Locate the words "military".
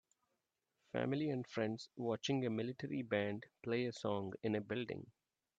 2.49-3.03